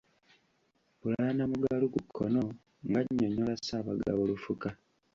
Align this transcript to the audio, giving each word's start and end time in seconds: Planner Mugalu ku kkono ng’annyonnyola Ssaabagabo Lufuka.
Planner 0.99 1.47
Mugalu 1.51 1.85
ku 1.93 1.99
kkono 2.05 2.43
ng’annyonnyola 2.87 3.53
Ssaabagabo 3.59 4.21
Lufuka. 4.29 4.69